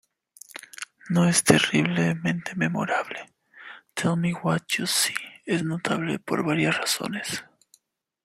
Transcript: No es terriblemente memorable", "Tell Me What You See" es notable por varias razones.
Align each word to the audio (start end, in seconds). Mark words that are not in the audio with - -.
No 1.11 1.27
es 1.29 1.43
terriblemente 1.43 2.55
memorable", 2.55 3.19
"Tell 3.93 4.17
Me 4.17 4.33
What 4.33 4.61
You 4.79 4.87
See" 4.87 5.13
es 5.45 5.63
notable 5.63 6.17
por 6.17 6.43
varias 6.43 6.75
razones. 6.75 7.43